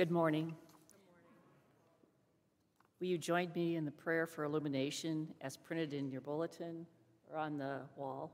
[0.00, 0.56] Good morning.
[2.98, 6.86] Will you join me in the prayer for illumination as printed in your bulletin
[7.30, 8.32] or on the wall?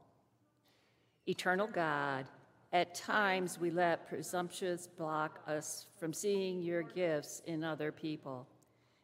[1.26, 2.26] Eternal God,
[2.72, 8.46] at times we let presumptuous block us from seeing your gifts in other people.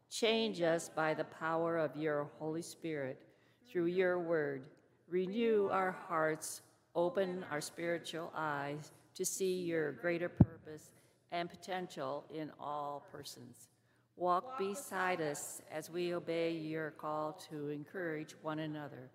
[0.09, 3.21] Change us by the power of your Holy Spirit
[3.69, 4.63] through your word.
[5.09, 6.63] Renew our hearts,
[6.95, 10.93] open our spiritual eyes to see your greater purpose
[11.33, 13.69] and potential in all persons.
[14.17, 19.11] Walk beside us as we obey your call to encourage one another,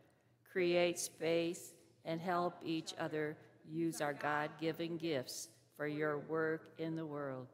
[0.52, 3.38] create space, and help each other
[3.70, 7.48] use our God given gifts for your work in the world.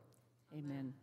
[0.58, 0.94] Amen.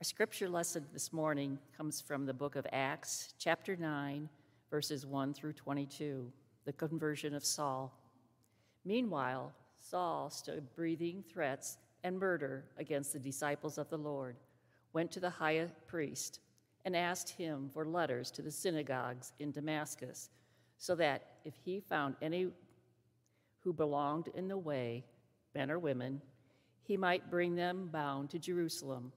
[0.00, 4.28] Our scripture lesson this morning comes from the book of Acts, chapter 9,
[4.70, 6.30] verses 1 through 22,
[6.64, 7.92] the conversion of Saul.
[8.84, 14.36] Meanwhile, Saul stood breathing threats and murder against the disciples of the Lord
[14.92, 16.40] went to the high priest
[16.84, 20.30] and asked him for letters to the synagogues in Damascus,
[20.78, 22.48] so that if he found any
[23.60, 25.04] who belonged in the way,
[25.54, 26.20] men or women,
[26.82, 29.12] he might bring them bound to Jerusalem.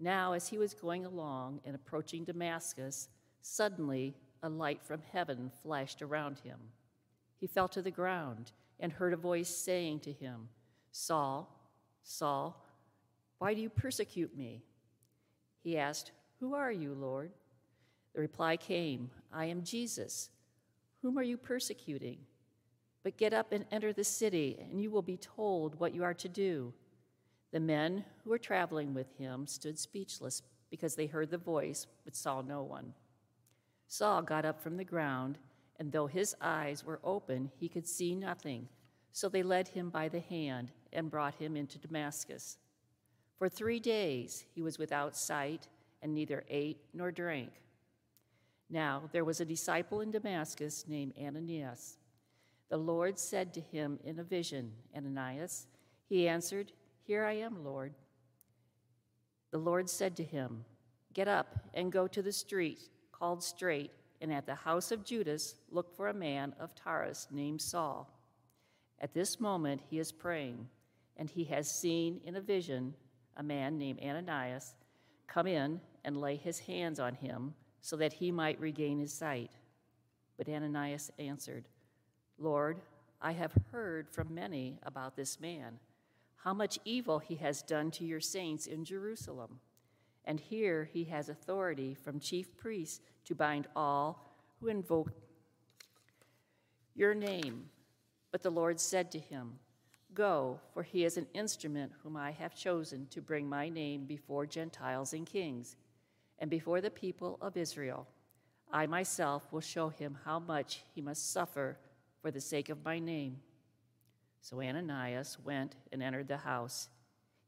[0.00, 3.08] Now, as he was going along and approaching Damascus,
[3.42, 6.58] suddenly a light from heaven flashed around him.
[7.36, 10.48] He fell to the ground and heard a voice saying to him,
[10.92, 11.57] Saul,
[12.02, 12.64] Saul,
[13.38, 14.62] why do you persecute me?
[15.62, 17.32] He asked, Who are you, Lord?
[18.14, 20.30] The reply came, I am Jesus.
[21.02, 22.18] Whom are you persecuting?
[23.04, 26.14] But get up and enter the city, and you will be told what you are
[26.14, 26.72] to do.
[27.52, 32.16] The men who were traveling with him stood speechless because they heard the voice but
[32.16, 32.92] saw no one.
[33.86, 35.38] Saul got up from the ground,
[35.78, 38.68] and though his eyes were open, he could see nothing.
[39.12, 42.58] So they led him by the hand and brought him into Damascus.
[43.38, 45.68] For three days he was without sight
[46.02, 47.50] and neither ate nor drank.
[48.70, 51.98] Now there was a disciple in Damascus named Ananias.
[52.68, 55.66] The Lord said to him in a vision, Ananias.
[56.08, 56.72] He answered,
[57.04, 57.94] Here I am, Lord.
[59.50, 60.64] The Lord said to him,
[61.14, 65.54] Get up and go to the street called Straight, and at the house of Judas
[65.70, 68.12] look for a man of Tarsus named Saul.
[69.00, 70.68] At this moment he is praying,
[71.18, 72.94] and he has seen in a vision
[73.36, 74.74] a man named Ananias
[75.26, 79.50] come in and lay his hands on him so that he might regain his sight.
[80.36, 81.68] But Ananias answered,
[82.38, 82.80] Lord,
[83.20, 85.78] I have heard from many about this man,
[86.36, 89.58] how much evil he has done to your saints in Jerusalem.
[90.24, 94.24] And here he has authority from chief priests to bind all
[94.60, 95.12] who invoke
[96.94, 97.70] your name.
[98.30, 99.58] But the Lord said to him,
[100.14, 104.46] Go, for he is an instrument whom I have chosen to bring my name before
[104.46, 105.76] Gentiles and kings,
[106.38, 108.06] and before the people of Israel.
[108.72, 111.78] I myself will show him how much he must suffer
[112.20, 113.38] for the sake of my name.
[114.40, 116.88] So Ananias went and entered the house.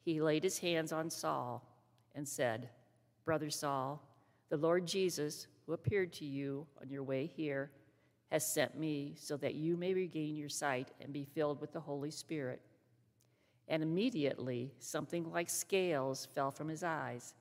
[0.03, 1.67] He laid his hands on Saul
[2.15, 2.71] and said,
[3.25, 4.03] Brother Saul,
[4.49, 7.71] the Lord Jesus, who appeared to you on your way here,
[8.31, 11.81] has sent me so that you may regain your sight and be filled with the
[11.81, 12.61] Holy Spirit.
[13.69, 17.35] And immediately something like scales fell from his eyes,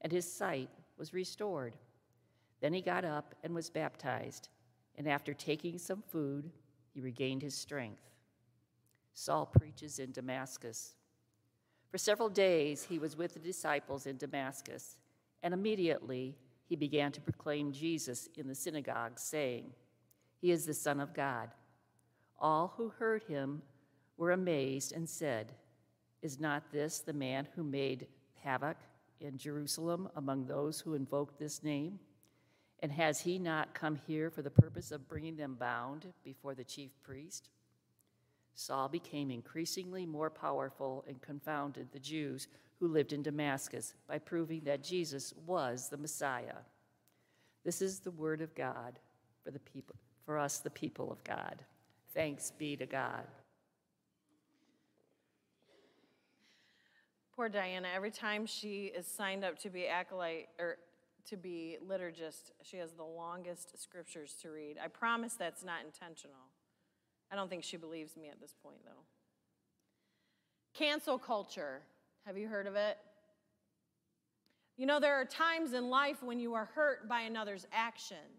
[0.00, 1.74] and his sight was restored.
[2.60, 4.48] Then he got up and was baptized,
[4.96, 6.50] and after taking some food,
[6.92, 8.02] he regained his strength.
[9.12, 10.94] Saul preaches in Damascus.
[11.90, 14.96] For several days he was with the disciples in Damascus,
[15.42, 16.36] and immediately
[16.68, 19.72] he began to proclaim Jesus in the synagogue, saying,
[20.40, 21.50] he is the Son of God.
[22.38, 23.62] All who heard him
[24.16, 25.52] were amazed and said,
[26.22, 28.06] Is not this the man who made
[28.42, 28.76] havoc
[29.20, 31.98] in Jerusalem among those who invoked this name?
[32.80, 36.64] And has he not come here for the purpose of bringing them bound before the
[36.64, 37.48] chief priest?
[38.54, 42.46] Saul became increasingly more powerful and confounded the Jews
[42.78, 46.56] who lived in Damascus by proving that Jesus was the Messiah.
[47.64, 49.00] This is the word of God
[49.44, 49.96] for the people
[50.28, 51.56] for us, the people of God.
[52.12, 53.24] Thanks be to God.
[57.34, 60.76] Poor Diana, every time she is signed up to be acolyte or
[61.30, 64.76] to be liturgist, she has the longest scriptures to read.
[64.84, 66.52] I promise that's not intentional.
[67.32, 69.04] I don't think she believes me at this point, though.
[70.74, 71.80] Cancel culture.
[72.26, 72.98] Have you heard of it?
[74.76, 78.37] You know, there are times in life when you are hurt by another's actions.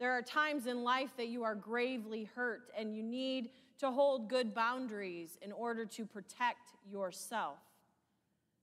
[0.00, 4.30] There are times in life that you are gravely hurt and you need to hold
[4.30, 7.58] good boundaries in order to protect yourself.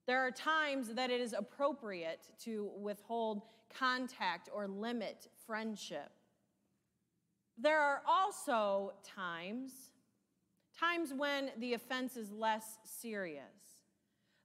[0.08, 6.10] There are times that it is appropriate to withhold contact or limit friendship.
[7.56, 9.74] There are also times,
[10.80, 13.77] times when the offense is less serious.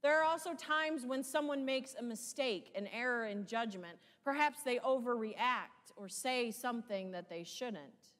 [0.03, 3.99] There are also times when someone makes a mistake, an error in judgment.
[4.25, 8.11] Perhaps they overreact or say something that they shouldn't.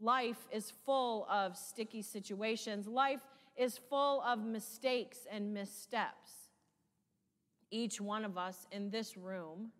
[0.00, 2.88] Life is full of sticky situations.
[2.88, 3.20] Life
[3.56, 6.32] is full of mistakes and missteps.
[7.70, 9.70] Each one of us in this room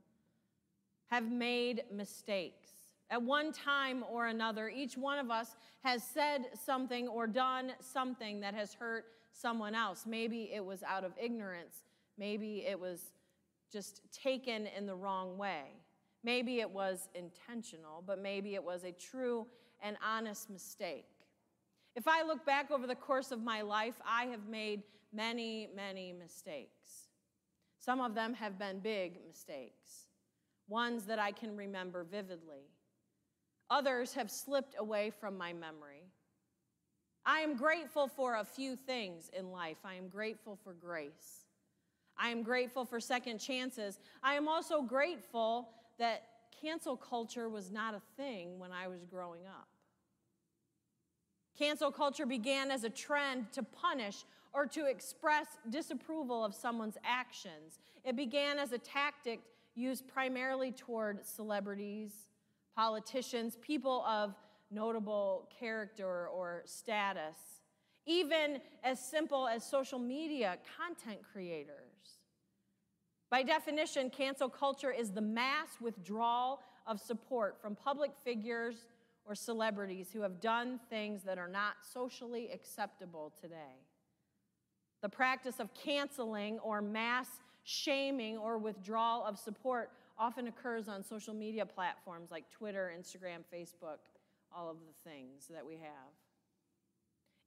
[1.06, 2.70] have made mistakes.
[3.10, 8.40] At one time or another, each one of us has said something or done something
[8.40, 10.04] that has hurt someone else.
[10.06, 11.82] Maybe it was out of ignorance.
[12.16, 13.12] Maybe it was
[13.72, 15.64] just taken in the wrong way.
[16.22, 19.46] Maybe it was intentional, but maybe it was a true
[19.82, 21.04] and honest mistake.
[21.96, 24.82] If I look back over the course of my life, I have made
[25.12, 27.08] many, many mistakes.
[27.78, 30.06] Some of them have been big mistakes,
[30.68, 32.70] ones that I can remember vividly.
[33.68, 36.04] Others have slipped away from my memory.
[37.26, 39.78] I am grateful for a few things in life.
[39.84, 41.46] I am grateful for grace.
[42.18, 43.98] I am grateful for second chances.
[44.22, 45.68] I am also grateful
[45.98, 46.22] that
[46.60, 49.68] cancel culture was not a thing when I was growing up.
[51.58, 57.78] Cancel culture began as a trend to punish or to express disapproval of someone's actions.
[58.04, 59.40] It began as a tactic
[59.74, 62.12] used primarily toward celebrities,
[62.76, 64.34] politicians, people of
[64.70, 67.36] notable character or status,
[68.06, 72.18] even as simple as social media content creators.
[73.30, 78.86] By definition, cancel culture is the mass withdrawal of support from public figures
[79.24, 83.80] or celebrities who have done things that are not socially acceptable today.
[85.02, 87.26] The practice of canceling or mass
[87.64, 93.98] shaming or withdrawal of support often occurs on social media platforms like Twitter, Instagram, Facebook,
[94.54, 96.12] all of the things that we have.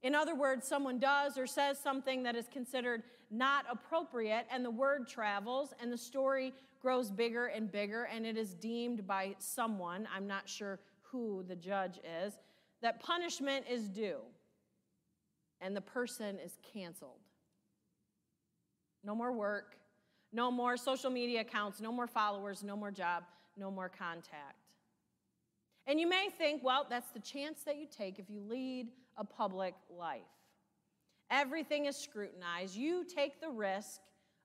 [0.02, 4.70] In other words, someone does or says something that is considered not appropriate, and the
[4.70, 10.06] word travels, and the story grows bigger and bigger, and it is deemed by someone,
[10.14, 12.38] I'm not sure who the judge is,
[12.80, 14.18] that punishment is due,
[15.60, 17.18] and the person is canceled.
[19.02, 19.76] No more work,
[20.32, 23.24] no more social media accounts, no more followers, no more job,
[23.56, 24.67] no more contact.
[25.88, 29.24] And you may think, well, that's the chance that you take if you lead a
[29.24, 30.20] public life.
[31.30, 32.76] Everything is scrutinized.
[32.76, 34.00] You take the risk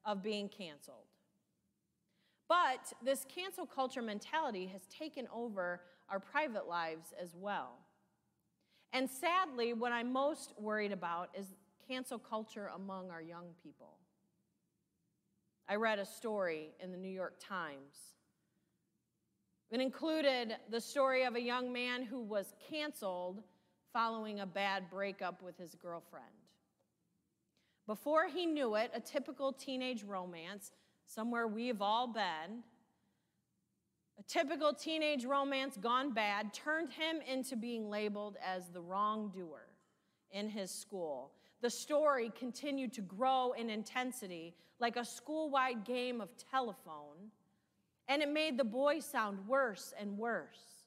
[0.06, 1.06] of being canceled.
[2.48, 7.74] But this cancel culture mentality has taken over our private lives as well.
[8.94, 11.48] And sadly, what I'm most worried about is
[11.88, 13.98] cancel culture among our young people.
[15.68, 18.14] I read a story in the New York Times
[19.74, 23.42] it included the story of a young man who was canceled
[23.92, 26.28] following a bad breakup with his girlfriend.
[27.88, 30.72] Before he knew it, a typical teenage romance,
[31.08, 32.62] somewhere we've all been,
[34.20, 39.66] a typical teenage romance gone bad, turned him into being labeled as the wrongdoer
[40.30, 41.32] in his school.
[41.64, 47.32] The story continued to grow in intensity like a school wide game of telephone
[48.08, 50.86] and it made the boy sound worse and worse.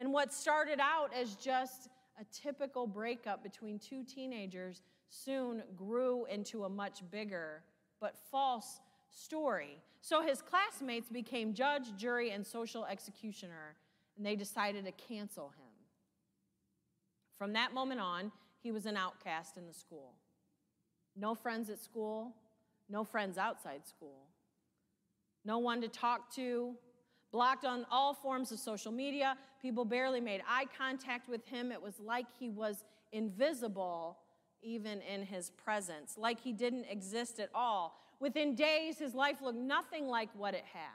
[0.00, 1.88] And what started out as just
[2.20, 7.62] a typical breakup between two teenagers soon grew into a much bigger
[8.00, 9.78] but false story.
[10.00, 13.76] So his classmates became judge, jury, and social executioner,
[14.16, 15.66] and they decided to cancel him.
[17.36, 20.12] From that moment on, he was an outcast in the school.
[21.16, 22.32] No friends at school,
[22.88, 24.29] no friends outside school
[25.44, 26.74] no one to talk to,
[27.32, 29.36] blocked on all forms of social media.
[29.62, 31.72] People barely made eye contact with him.
[31.72, 34.18] It was like he was invisible
[34.62, 37.98] even in his presence, like he didn't exist at all.
[38.20, 40.90] Within days, his life looked nothing like what it had.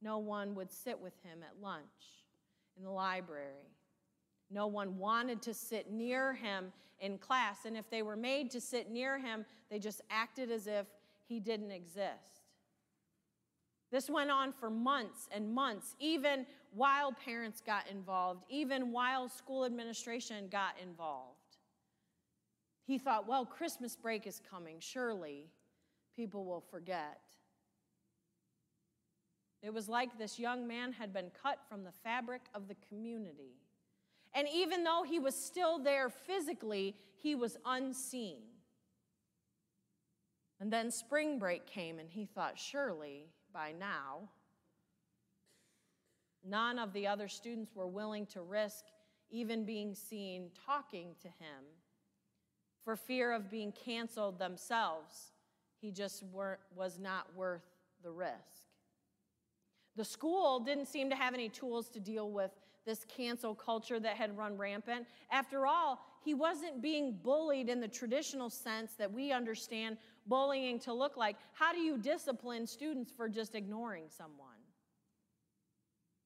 [0.00, 1.82] No one would sit with him at lunch,
[2.78, 3.74] in the library.
[4.50, 8.60] No one wanted to sit near him in class, and if they were made to
[8.60, 10.86] sit near him, they just acted as if
[11.26, 12.37] he didn't exist.
[13.90, 19.64] This went on for months and months, even while parents got involved, even while school
[19.64, 21.38] administration got involved.
[22.86, 24.76] He thought, well, Christmas break is coming.
[24.80, 25.46] Surely
[26.16, 27.20] people will forget.
[29.62, 33.56] It was like this young man had been cut from the fabric of the community.
[34.34, 38.42] And even though he was still there physically, he was unseen.
[40.60, 44.28] And then spring break came, and he thought, surely by now,
[46.44, 48.84] none of the other students were willing to risk
[49.30, 51.64] even being seen talking to him
[52.84, 55.32] for fear of being canceled themselves.
[55.80, 57.66] He just were, was not worth
[58.02, 58.64] the risk.
[59.96, 62.52] The school didn't seem to have any tools to deal with
[62.86, 65.06] this cancel culture that had run rampant.
[65.30, 70.92] After all, he wasn't being bullied in the traditional sense that we understand bullying to
[70.92, 71.36] look like.
[71.52, 74.48] How do you discipline students for just ignoring someone?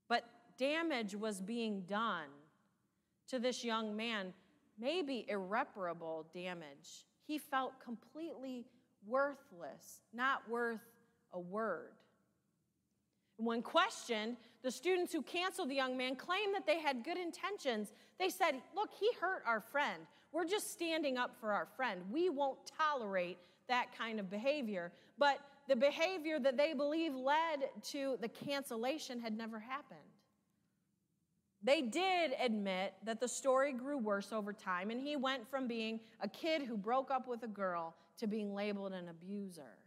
[0.08, 0.24] But
[0.58, 2.28] damage was being done
[3.28, 4.34] to this young man,
[4.78, 7.06] maybe irreparable damage.
[7.26, 8.66] He felt completely
[9.06, 10.80] worthless, not worth
[11.32, 11.92] a word.
[13.36, 17.92] When questioned, the students who canceled the young man claimed that they had good intentions.
[18.18, 20.02] They said, Look, he hurt our friend.
[20.32, 22.02] We're just standing up for our friend.
[22.10, 23.38] We won't tolerate
[23.68, 24.92] that kind of behavior.
[25.18, 25.38] But
[25.68, 30.00] the behavior that they believe led to the cancellation had never happened.
[31.62, 36.00] They did admit that the story grew worse over time, and he went from being
[36.20, 39.78] a kid who broke up with a girl to being labeled an abuser.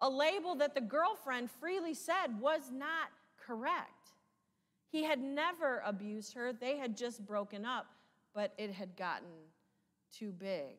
[0.00, 3.08] A label that the girlfriend freely said was not
[3.44, 4.12] correct.
[4.90, 7.86] He had never abused her, they had just broken up,
[8.32, 9.28] but it had gotten
[10.12, 10.76] too big.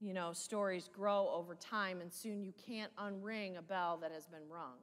[0.00, 4.26] You know, stories grow over time, and soon you can't unring a bell that has
[4.26, 4.78] been rung.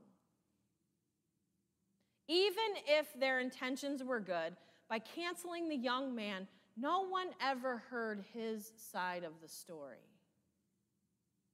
[2.27, 4.55] Even if their intentions were good,
[4.89, 10.09] by canceling the young man, no one ever heard his side of the story.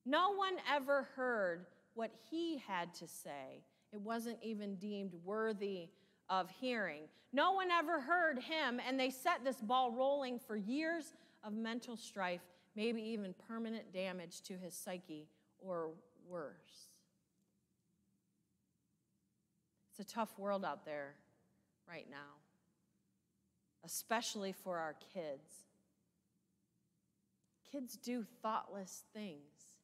[0.05, 3.63] No one ever heard what he had to say.
[3.91, 5.89] It wasn't even deemed worthy
[6.29, 7.03] of hearing.
[7.33, 11.13] No one ever heard him, and they set this ball rolling for years
[11.43, 12.41] of mental strife,
[12.75, 15.27] maybe even permanent damage to his psyche
[15.59, 15.91] or
[16.27, 16.89] worse.
[19.91, 21.15] It's a tough world out there
[21.89, 22.37] right now,
[23.83, 25.65] especially for our kids.
[27.71, 29.75] Kids do thoughtless things,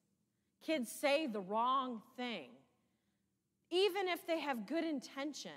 [0.63, 2.49] kids say the wrong thing,
[3.69, 5.51] even if they have good intention.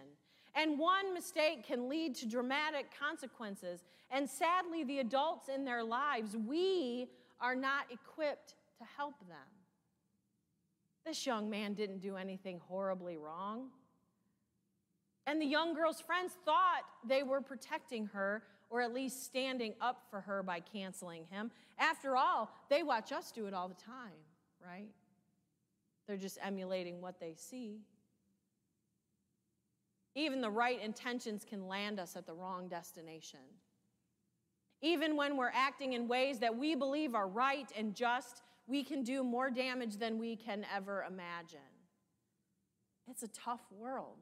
[0.55, 3.85] And one mistake can lead to dramatic consequences.
[4.11, 7.09] And sadly, the adults in their lives, we
[7.41, 9.39] are not equipped to help them.
[11.07, 13.69] This young man didn't do anything horribly wrong.
[15.27, 20.07] And the young girl's friends thought they were protecting her or at least standing up
[20.11, 21.51] for her by canceling him.
[21.79, 24.19] After all, they watch us do it all the time,
[24.65, 24.89] right?
[26.07, 27.81] They're just emulating what they see.
[30.15, 33.41] Even the right intentions can land us at the wrong destination.
[34.81, 39.03] Even when we're acting in ways that we believe are right and just, we can
[39.03, 41.59] do more damage than we can ever imagine.
[43.11, 44.19] It's a tough world.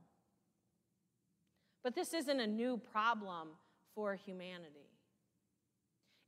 [1.83, 3.49] But this isn't a new problem
[3.95, 4.91] for humanity.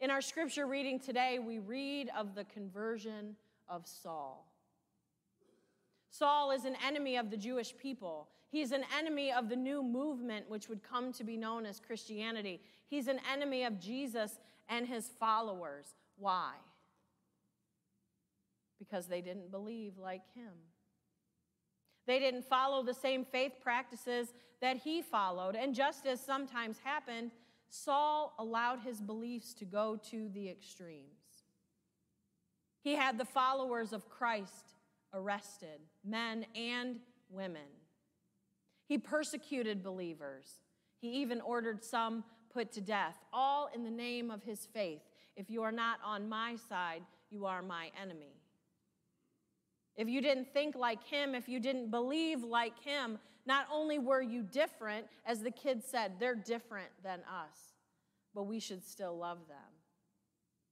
[0.00, 3.34] In our scripture reading today, we read of the conversion
[3.68, 4.46] of Saul.
[6.10, 8.28] Saul is an enemy of the Jewish people.
[8.50, 12.60] He's an enemy of the new movement, which would come to be known as Christianity.
[12.88, 14.38] He's an enemy of Jesus
[14.68, 15.94] and his followers.
[16.16, 16.52] Why?
[18.78, 20.52] Because they didn't believe like him.
[22.06, 25.54] They didn't follow the same faith practices that he followed.
[25.54, 27.32] And just as sometimes happened,
[27.68, 31.04] Saul allowed his beliefs to go to the extremes.
[32.80, 34.72] He had the followers of Christ
[35.12, 36.96] arrested, men and
[37.28, 37.60] women.
[38.88, 40.46] He persecuted believers.
[41.00, 45.02] He even ordered some put to death, all in the name of his faith.
[45.36, 48.34] If you are not on my side, you are my enemy.
[49.94, 54.22] If you didn't think like him, if you didn't believe like him, not only were
[54.22, 57.74] you different, as the kids said, they're different than us,
[58.34, 59.58] but we should still love them.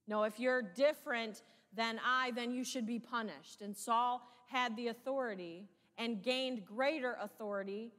[0.09, 1.43] No, if you're different
[1.75, 3.61] than I, then you should be punished.
[3.61, 5.69] And Saul had the authority
[5.99, 7.93] and gained greater authority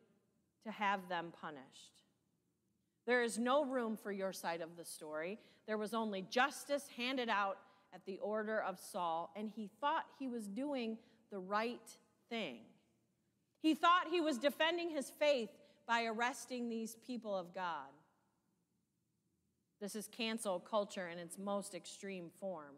[0.67, 2.01] to have them punished.
[3.05, 5.39] There is no room for your side of the story.
[5.65, 7.57] There was only justice handed out
[7.93, 10.97] at the order of Saul, and he thought he was doing
[11.31, 11.89] the right
[12.29, 12.59] thing.
[13.61, 15.49] He thought he was defending his faith
[15.87, 17.87] by arresting these people of God.
[19.79, 22.75] This is cancel culture in its most extreme form.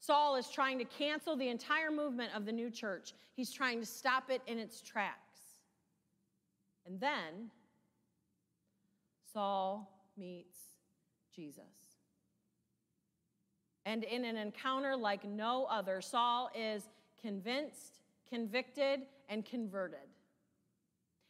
[0.00, 3.12] Saul is trying to cancel the entire movement of the new church.
[3.34, 5.25] He's trying to stop it in its tracks.
[6.86, 7.50] And then
[9.32, 10.56] Saul meets
[11.34, 11.64] Jesus.
[13.84, 16.88] And in an encounter like no other, Saul is
[17.20, 20.08] convinced, convicted, and converted.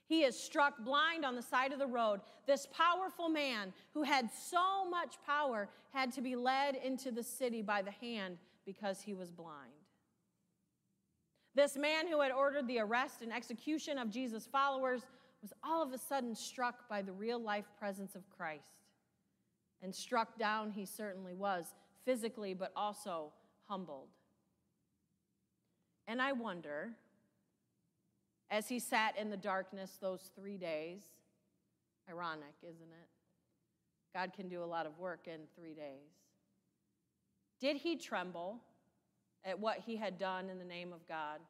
[0.09, 2.21] He is struck blind on the side of the road.
[2.47, 7.61] This powerful man who had so much power had to be led into the city
[7.61, 9.73] by the hand because he was blind.
[11.57, 15.03] This man who had ordered the arrest and execution of Jesus' followers
[15.43, 18.85] was all of a sudden struck by the real life presence of Christ.
[19.83, 21.75] And struck down, he certainly was,
[22.05, 23.33] physically, but also
[23.69, 24.09] humbled.
[26.09, 26.93] And I wonder
[28.51, 31.03] as he sat in the darkness those three days.
[32.09, 33.09] Ironic, isn't it?
[34.15, 36.15] God can do a lot of work in three days.
[37.61, 38.61] Did he tremble
[39.45, 41.41] at what he had done in the name of God?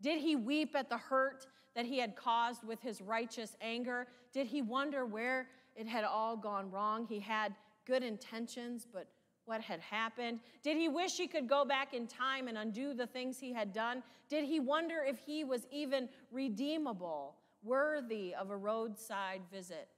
[0.00, 4.06] Did he weep at the hurt that he had caused with his righteous anger?
[4.32, 7.06] Did he wonder where it had all gone wrong?
[7.06, 7.54] He had
[7.86, 9.08] good intentions, but
[9.44, 10.40] what had happened?
[10.62, 13.72] Did he wish he could go back in time and undo the things he had
[13.72, 14.02] done?
[14.28, 19.88] Did he wonder if he was even redeemable, worthy of a roadside visit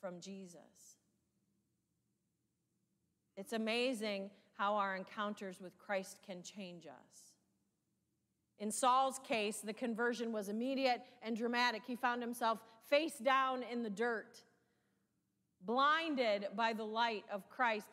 [0.00, 0.96] from Jesus?
[3.36, 7.31] It's amazing how our encounters with Christ can change us.
[8.62, 11.82] In Saul's case, the conversion was immediate and dramatic.
[11.84, 14.40] He found himself face down in the dirt,
[15.66, 17.88] blinded by the light of Christ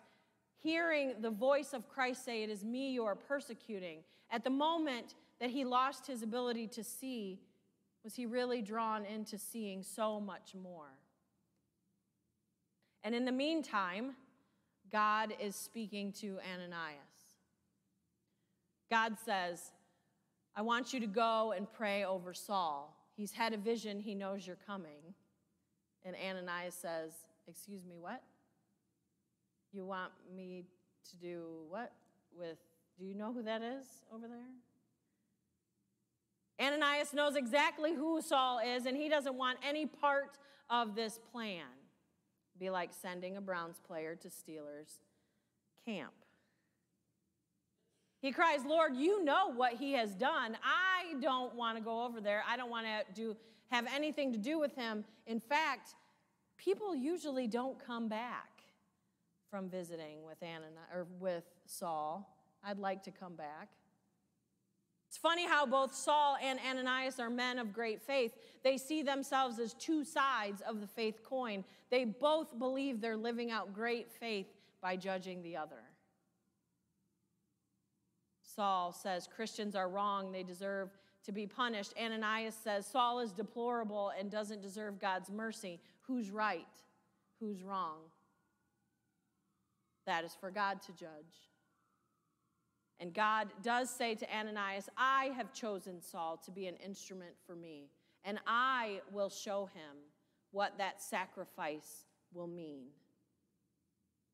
[0.61, 3.99] hearing the voice of Christ say, It is me you are persecuting.
[4.31, 7.39] At the moment that he lost his ability to see,
[8.03, 10.91] was he really drawn into seeing so much more?
[13.03, 14.15] And in the meantime,
[14.91, 16.97] God is speaking to Ananias.
[18.89, 19.71] God says,
[20.55, 22.95] I want you to go and pray over Saul.
[23.15, 25.13] He's had a vision, he knows you're coming.
[26.03, 27.11] And Ananias says,
[27.47, 28.21] Excuse me, what?
[29.71, 30.65] You want me
[31.09, 31.91] to do what
[32.37, 32.57] with,
[32.99, 34.37] do you know who that is over there?
[36.61, 40.37] Ananias knows exactly who Saul is, and he doesn't want any part
[40.69, 41.65] of this plan.
[42.59, 44.99] Be like sending a Browns player to Steelers
[45.85, 46.13] camp.
[48.21, 50.57] He cries, Lord, you know what he has done.
[50.63, 52.43] I don't want to go over there.
[52.47, 53.35] I don't want to do,
[53.71, 55.05] have anything to do with him.
[55.25, 55.95] In fact,
[56.57, 58.49] people usually don't come back
[59.49, 62.35] from visiting with Ananias or with Saul.
[62.63, 63.69] I'd like to come back.
[65.07, 68.33] It's funny how both Saul and Ananias are men of great faith.
[68.63, 71.63] They see themselves as two sides of the faith coin.
[71.89, 74.45] They both believe they're living out great faith
[74.81, 75.81] by judging the other.
[78.59, 80.89] Saul says Christians are wrong, they deserve
[81.23, 81.93] to be punished.
[81.97, 85.79] Ananias says Saul is deplorable and doesn't deserve God's mercy.
[86.01, 86.67] Who's right?
[87.39, 87.99] Who's wrong?
[90.05, 91.47] That is for God to judge.
[92.99, 97.55] And God does say to Ananias, I have chosen Saul to be an instrument for
[97.55, 97.87] me,
[98.25, 99.95] and I will show him
[100.51, 102.87] what that sacrifice will mean.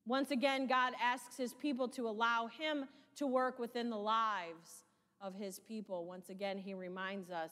[0.04, 4.84] Once again, God asks his people to allow him to work within the lives
[5.20, 6.06] of his people.
[6.06, 7.50] Once again, he reminds us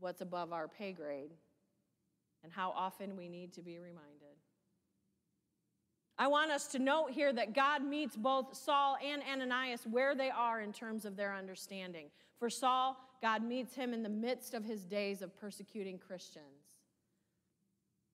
[0.00, 1.30] what's above our pay grade
[2.42, 4.36] and how often we need to be reminded.
[6.16, 10.30] I want us to note here that God meets both Saul and Ananias where they
[10.30, 12.06] are in terms of their understanding.
[12.38, 16.44] For Saul, God meets him in the midst of his days of persecuting Christians.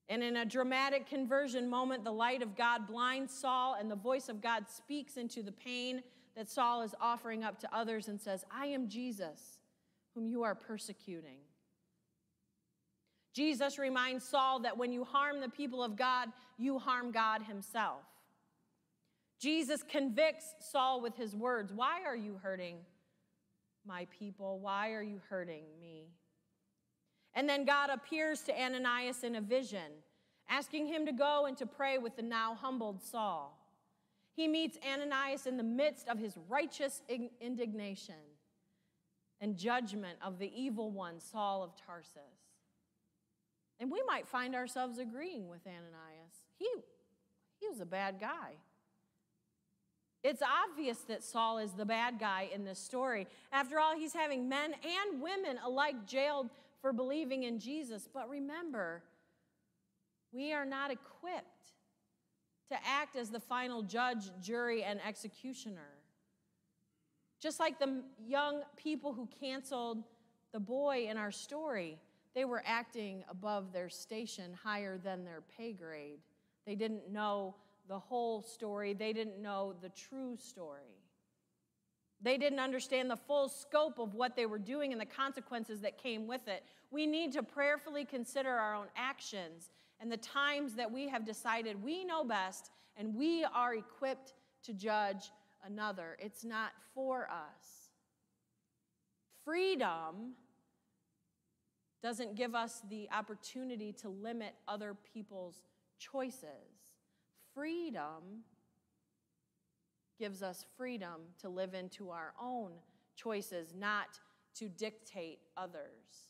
[0.08, 4.28] And in a dramatic conversion moment, the light of God blinds Saul, and the voice
[4.28, 6.02] of God speaks into the pain
[6.36, 9.58] that Saul is offering up to others and says, I am Jesus,
[10.14, 11.38] whom you are persecuting.
[13.32, 18.02] Jesus reminds Saul that when you harm the people of God, you harm God himself.
[19.38, 22.76] Jesus convicts Saul with his words Why are you hurting
[23.86, 24.58] my people?
[24.58, 26.08] Why are you hurting me?
[27.34, 29.92] And then God appears to Ananias in a vision,
[30.48, 33.56] asking him to go and to pray with the now humbled Saul.
[34.34, 37.02] He meets Ananias in the midst of his righteous
[37.40, 38.14] indignation
[39.40, 42.20] and judgment of the evil one, Saul of Tarsus.
[43.78, 46.34] And we might find ourselves agreeing with Ananias.
[46.58, 46.68] He,
[47.58, 48.52] he was a bad guy.
[50.22, 53.26] It's obvious that Saul is the bad guy in this story.
[53.52, 56.50] After all, he's having men and women alike jailed
[56.82, 58.06] for believing in Jesus.
[58.12, 59.02] But remember,
[60.30, 61.72] we are not equipped
[62.70, 65.88] to act as the final judge, jury, and executioner.
[67.40, 70.04] Just like the young people who canceled
[70.52, 71.98] the boy in our story,
[72.35, 76.20] they were acting above their station, higher than their pay grade.
[76.66, 77.56] They didn't know
[77.88, 81.00] the whole story, they didn't know the true story.
[82.22, 85.96] They didn't understand the full scope of what they were doing and the consequences that
[85.96, 86.62] came with it.
[86.90, 91.82] We need to prayerfully consider our own actions and the times that we have decided
[91.82, 94.34] we know best and we are equipped
[94.64, 95.30] to judge
[95.64, 96.16] another.
[96.18, 97.90] It's not for us.
[99.44, 100.34] Freedom
[102.02, 105.62] doesn't give us the opportunity to limit other people's
[105.98, 106.44] choices.
[107.54, 108.44] Freedom
[110.18, 112.72] gives us freedom to live into our own
[113.16, 114.18] choices, not
[114.54, 116.28] to dictate others.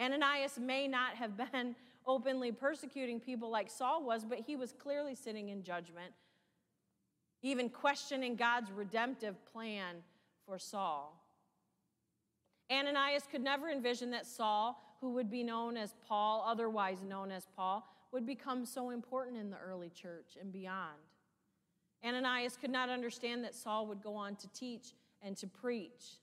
[0.00, 1.74] Ananias may not have been
[2.06, 6.12] openly persecuting people like Saul was, but he was clearly sitting in judgment,
[7.42, 9.96] even questioning God's redemptive plan
[10.46, 11.20] for Saul.
[12.70, 17.46] Ananias could never envision that Saul, who would be known as Paul, otherwise known as
[17.56, 20.96] Paul, would become so important in the early church and beyond.
[22.04, 26.18] Ananias could not understand that Saul would go on to teach and to preach,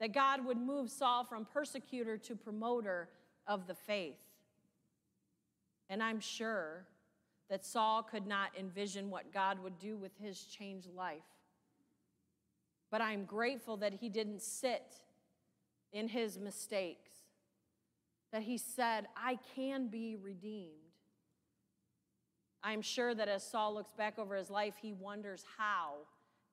[0.00, 3.08] that God would move Saul from persecutor to promoter
[3.46, 4.16] of the faith.
[5.90, 6.84] And I'm sure
[7.48, 11.22] that Saul could not envision what God would do with his changed life.
[12.90, 14.96] But I'm grateful that he didn't sit
[15.92, 17.10] in his mistakes,
[18.32, 20.72] that he said, I can be redeemed.
[22.62, 25.94] I'm sure that as Saul looks back over his life, he wonders how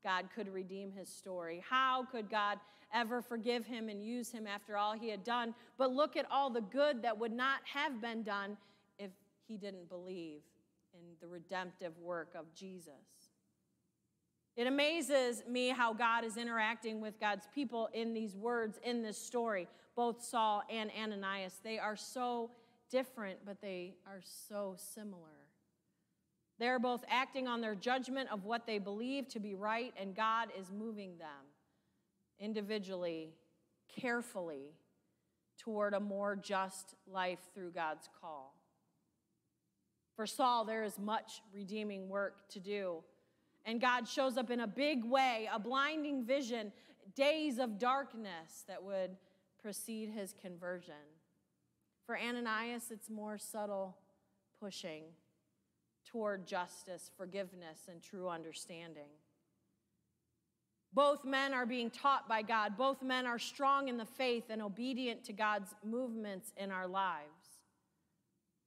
[0.04, 1.64] God could redeem his story.
[1.68, 2.60] How could God
[2.94, 5.56] ever forgive him and use him after all he had done?
[5.78, 8.56] But look at all the good that would not have been done
[9.48, 10.42] he didn't believe
[10.94, 12.94] in the redemptive work of Jesus.
[14.56, 19.18] It amazes me how God is interacting with God's people in these words, in this
[19.18, 21.60] story, both Saul and Ananias.
[21.62, 22.52] They are so
[22.90, 25.20] different, but they are so similar.
[26.58, 30.50] They're both acting on their judgment of what they believe to be right, and God
[30.58, 31.28] is moving them
[32.40, 33.34] individually,
[33.94, 34.72] carefully,
[35.58, 38.56] toward a more just life through God's call.
[40.16, 43.04] For Saul, there is much redeeming work to do.
[43.66, 46.72] And God shows up in a big way, a blinding vision,
[47.16, 49.18] days of darkness that would
[49.62, 50.94] precede his conversion.
[52.06, 53.98] For Ananias, it's more subtle
[54.60, 55.04] pushing
[56.06, 59.10] toward justice, forgiveness, and true understanding.
[60.94, 62.78] Both men are being taught by God.
[62.78, 67.45] Both men are strong in the faith and obedient to God's movements in our lives.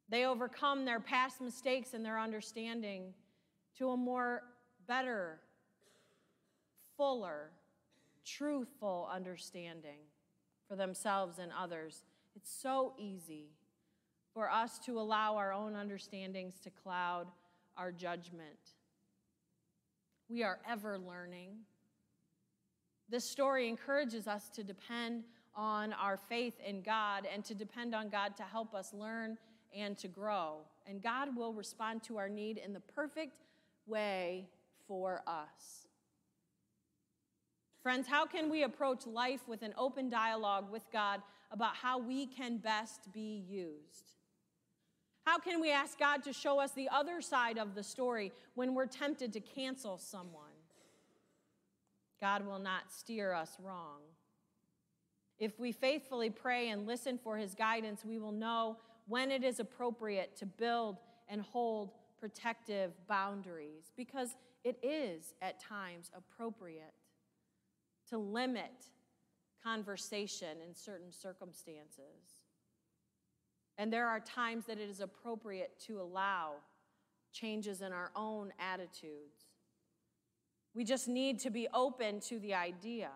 [0.08, 3.12] They overcome their past mistakes and their understanding
[3.78, 4.42] to a more
[4.86, 5.40] better,
[6.96, 7.50] fuller,
[8.24, 10.00] truthful understanding
[10.66, 12.04] for themselves and others.
[12.34, 13.50] It's so easy
[14.32, 17.26] for us to allow our own understandings to cloud
[17.76, 18.74] our judgment.
[20.28, 21.50] We are ever learning.
[23.08, 28.10] This story encourages us to depend on our faith in God and to depend on
[28.10, 29.38] God to help us learn
[29.76, 30.58] and to grow.
[30.86, 33.44] And God will respond to our need in the perfect
[33.86, 34.48] way
[34.86, 35.86] for us.
[37.82, 42.26] Friends, how can we approach life with an open dialogue with God about how we
[42.26, 44.12] can best be used?
[45.24, 48.74] How can we ask God to show us the other side of the story when
[48.74, 50.44] we're tempted to cancel someone?
[52.20, 54.00] God will not steer us wrong.
[55.38, 59.58] If we faithfully pray and listen for his guidance, we will know when it is
[59.58, 61.90] appropriate to build and hold
[62.20, 66.94] protective boundaries because it is at times appropriate
[68.08, 68.90] to limit
[69.62, 72.44] conversation in certain circumstances.
[73.78, 76.54] And there are times that it is appropriate to allow
[77.32, 79.46] changes in our own attitudes.
[80.74, 83.10] We just need to be open to the idea.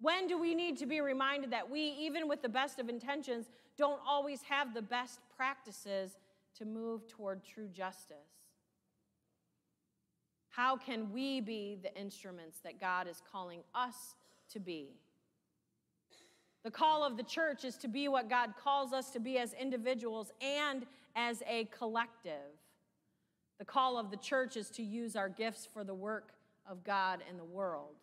[0.00, 3.46] When do we need to be reminded that we, even with the best of intentions,
[3.78, 6.18] don't always have the best practices
[6.58, 8.16] to move toward true justice?
[10.50, 14.16] How can we be the instruments that God is calling us
[14.52, 14.88] to be?
[16.64, 19.52] The call of the church is to be what God calls us to be as
[19.52, 22.32] individuals and as a collective.
[23.58, 26.32] The call of the church is to use our gifts for the work
[26.68, 27.94] of God in the world.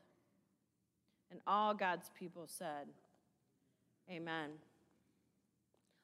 [1.31, 2.87] And all God's people said,
[4.09, 4.51] Amen.